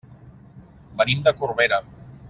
Venim 1.03 1.23
de 1.29 1.35
Corbera. 1.43 1.83